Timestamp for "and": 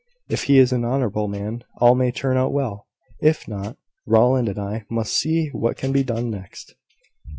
4.49-4.57